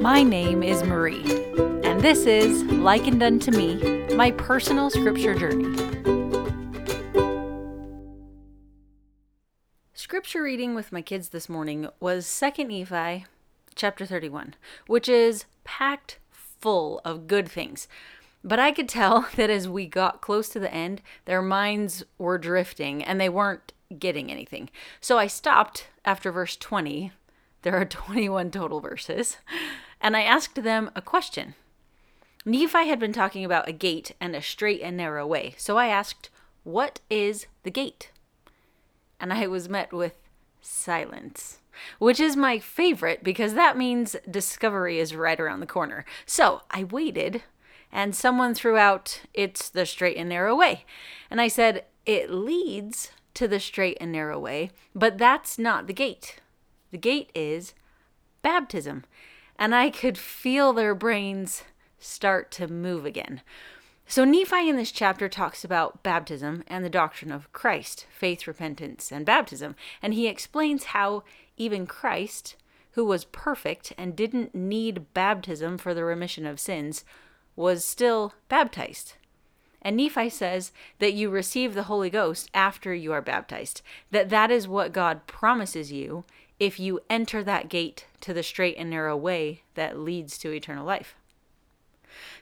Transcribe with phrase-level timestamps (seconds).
[0.00, 1.22] My name is Marie,
[1.84, 5.76] and this is Likened Unto Me, my personal scripture journey.
[9.92, 13.26] Scripture reading with my kids this morning was 2nd Nephi
[13.74, 14.54] chapter 31,
[14.86, 17.86] which is packed full of good things.
[18.42, 22.38] But I could tell that as we got close to the end, their minds were
[22.38, 24.70] drifting and they weren't getting anything.
[24.98, 27.12] So I stopped after verse 20.
[27.60, 29.36] There are 21 total verses.
[30.00, 31.54] And I asked them a question.
[32.44, 35.54] Nephi had been talking about a gate and a straight and narrow way.
[35.58, 36.30] So I asked,
[36.64, 38.10] What is the gate?
[39.18, 40.14] And I was met with
[40.62, 41.58] silence,
[41.98, 46.06] which is my favorite because that means discovery is right around the corner.
[46.24, 47.42] So I waited
[47.92, 50.84] and someone threw out, It's the straight and narrow way.
[51.30, 55.92] And I said, It leads to the straight and narrow way, but that's not the
[55.92, 56.36] gate.
[56.90, 57.74] The gate is
[58.42, 59.04] baptism.
[59.60, 61.64] And I could feel their brains
[61.98, 63.42] start to move again.
[64.06, 69.12] So, Nephi in this chapter talks about baptism and the doctrine of Christ, faith, repentance,
[69.12, 69.76] and baptism.
[70.02, 71.22] And he explains how
[71.58, 72.56] even Christ,
[72.92, 77.04] who was perfect and didn't need baptism for the remission of sins,
[77.54, 79.12] was still baptized.
[79.82, 84.50] And Nephi says that you receive the Holy Ghost after you are baptized, that that
[84.50, 86.24] is what God promises you
[86.60, 90.84] if you enter that gate to the straight and narrow way that leads to eternal
[90.84, 91.16] life.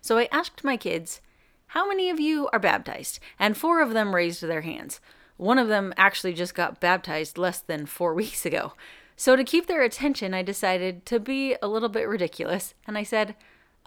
[0.01, 1.21] So I asked my kids,
[1.69, 3.21] How many of you are baptized?
[3.39, 5.01] And four of them raised their hands.
[5.37, 8.75] One of them actually just got baptized less than four weeks ago.
[9.17, 13.05] So to keep their attention, I decided to be a little bit ridiculous, and I
[13.05, 13.37] said,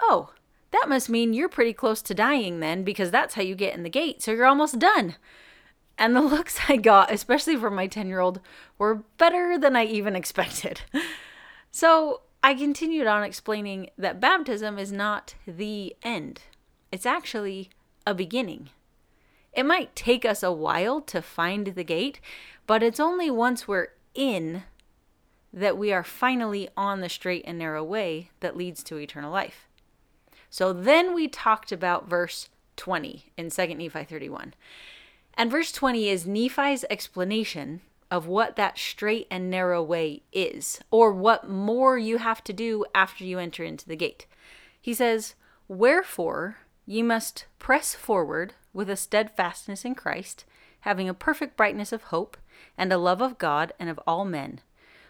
[0.02, 0.34] Oh,
[0.72, 3.84] that must mean you're pretty close to dying then, because that's how you get in
[3.84, 5.16] the gate, so you're almost done.
[5.98, 8.40] And the looks I got, especially from my 10 year old,
[8.78, 10.82] were better than I even expected.
[11.72, 16.42] So I continued on explaining that baptism is not the end,
[16.92, 17.70] it's actually
[18.06, 18.70] a beginning.
[19.54, 22.20] It might take us a while to find the gate,
[22.68, 24.64] but it's only once we're in
[25.54, 29.68] that we are finally on the straight and narrow way that leads to eternal life.
[30.50, 34.54] So then we talked about verse 20 in 2 Nephi 31.
[35.42, 37.82] And verse 20 is Nephi's explanation
[38.12, 42.86] of what that straight and narrow way is, or what more you have to do
[42.94, 44.28] after you enter into the gate.
[44.80, 45.34] He says,
[45.68, 50.46] Wherefore ye must press forward with a steadfastness in Christ,
[50.82, 52.38] having a perfect brightness of hope,
[52.78, 54.62] and a love of God and of all men.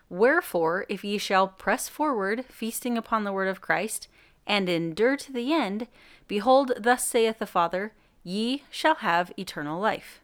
[0.07, 4.07] Wherefore, if ye shall press forward, feasting upon the word of Christ,
[4.47, 5.87] and endure to the end,
[6.29, 7.91] behold, thus saith the Father,
[8.23, 10.21] ye shall have eternal life.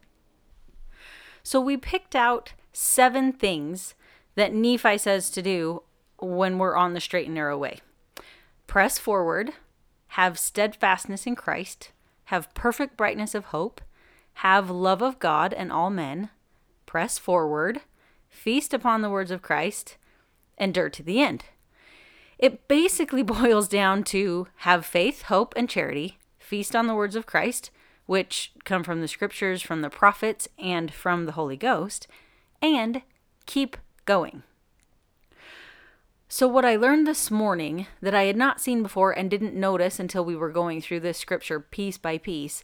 [1.44, 3.96] So we picked out seven things
[4.36, 5.84] that Nephi says to do
[6.20, 7.82] when we're on the straight and narrow way
[8.68, 9.54] press forward,
[10.10, 11.92] have steadfastness in Christ,
[12.26, 13.80] have perfect brightness of hope,
[14.36, 16.30] have love of God and all men,
[16.86, 17.80] press forward,
[18.30, 19.96] feast upon the words of Christ,
[20.58, 21.46] endure to the end.
[22.38, 27.26] It basically boils down to have faith, hope, and charity, feast on the words of
[27.26, 27.72] Christ,
[28.08, 32.08] which come from the scriptures, from the prophets, and from the Holy Ghost,
[32.62, 33.04] and
[33.46, 34.42] keep going.
[36.30, 40.00] So, what I learned this morning that I had not seen before and didn't notice
[40.00, 42.64] until we were going through this scripture piece by piece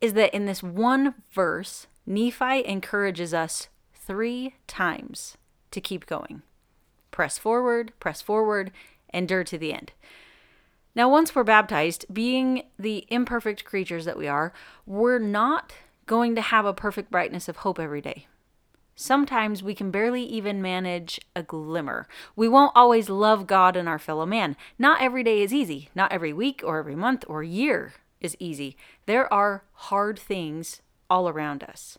[0.00, 5.36] is that in this one verse, Nephi encourages us three times
[5.70, 6.42] to keep going.
[7.10, 8.72] Press forward, press forward,
[9.12, 9.92] endure to the end.
[10.98, 14.52] Now, once we're baptized, being the imperfect creatures that we are,
[14.84, 15.72] we're not
[16.06, 18.26] going to have a perfect brightness of hope every day.
[18.96, 22.08] Sometimes we can barely even manage a glimmer.
[22.34, 24.56] We won't always love God and our fellow man.
[24.76, 25.88] Not every day is easy.
[25.94, 28.76] Not every week or every month or year is easy.
[29.06, 31.96] There are hard things all around us.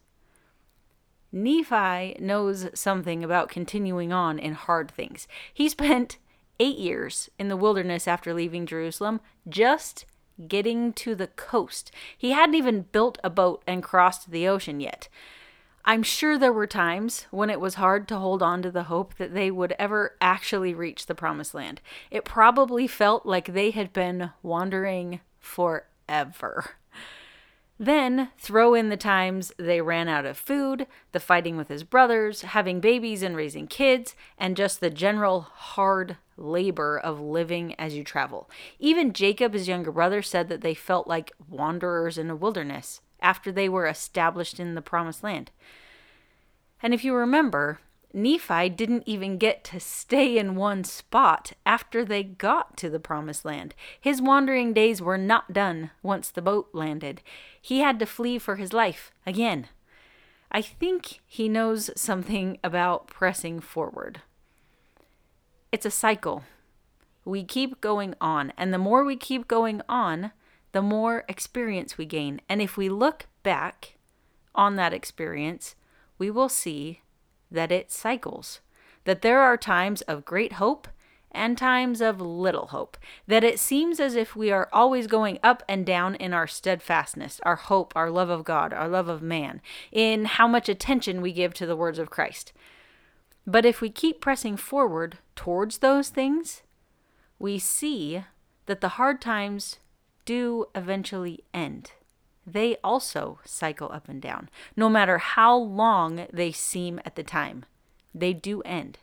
[1.31, 5.25] Nephi knows something about continuing on in hard things.
[5.53, 6.17] He spent
[6.59, 10.06] eight years in the wilderness after leaving Jerusalem, just
[10.47, 11.91] getting to the coast.
[12.17, 15.09] He hadn't even built a boat and crossed the ocean yet.
[15.85, 19.16] I'm sure there were times when it was hard to hold on to the hope
[19.16, 21.82] that they would ever actually reach the promised land.
[22.11, 26.76] It probably felt like they had been wandering forever.
[27.81, 32.41] Then throw in the times they ran out of food, the fighting with his brothers,
[32.41, 38.03] having babies and raising kids, and just the general hard labor of living as you
[38.03, 38.49] travel.
[38.79, 43.49] Even Jacob, his younger brother, said that they felt like wanderers in a wilderness after
[43.49, 45.49] they were established in the promised land.
[46.84, 47.79] And if you remember,
[48.11, 53.46] Nephi didn't even get to stay in one spot after they got to the promised
[53.46, 53.76] land.
[54.02, 57.22] His wandering days were not done once the boat landed.
[57.61, 59.67] He had to flee for his life again.
[60.52, 64.22] I think he knows something about pressing forward.
[65.72, 66.44] It's a cycle.
[67.23, 70.32] We keep going on, and the more we keep going on,
[70.72, 72.41] the more experience we gain.
[72.50, 73.97] And if we look back
[74.55, 75.76] on that experience,
[76.17, 77.02] we will see
[77.51, 78.59] that it cycles,
[79.05, 80.87] that there are times of great hope
[81.31, 82.97] and times of little hope,
[83.28, 87.40] that it seems as if we are always going up and down in our steadfastness,
[87.43, 89.61] our hope, our love of God, our love of man,
[89.91, 92.51] in how much attention we give to the words of Christ.
[93.46, 96.63] But if we keep pressing forward towards those things,
[97.37, 98.23] we see
[98.66, 99.78] that the hard times
[100.25, 101.91] do eventually end
[102.53, 107.66] they also cycle up and down, no matter how long they seem at the time.
[108.13, 108.99] They do end.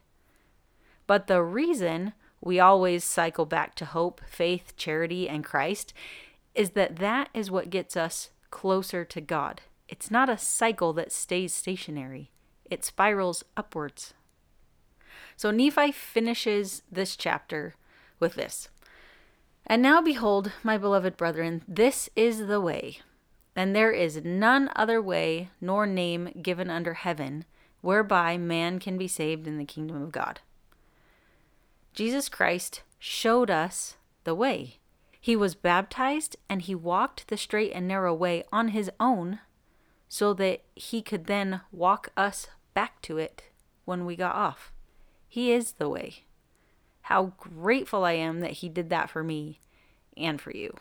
[1.06, 5.92] But the reason we always cycle back to hope, faith, charity, and Christ
[6.54, 9.62] is that that is what gets us closer to God.
[9.88, 12.30] It's not a cycle that stays stationary,
[12.64, 14.14] it spirals upwards.
[15.36, 17.74] So Nephi finishes this chapter
[18.18, 18.68] with this.
[19.66, 23.00] And now behold, my beloved brethren, this is the way.
[23.56, 27.46] And there is none other way nor name given under heaven
[27.80, 30.40] whereby man can be saved in the kingdom of God.
[31.94, 34.76] Jesus Christ showed us the way.
[35.18, 39.40] He was baptized and he walked the straight and narrow way on his own
[40.08, 43.44] so that he could then walk us back to it
[43.86, 44.72] when we got off.
[45.26, 46.24] He is the way.
[47.02, 49.60] How grateful I am that he did that for me
[50.16, 50.76] and for you.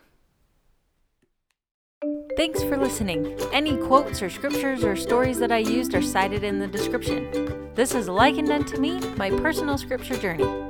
[2.36, 3.40] Thanks for listening.
[3.54, 7.72] Any quotes or scriptures or stories that I used are cited in the description.
[7.76, 10.65] This is likened unto me, my personal scripture journey.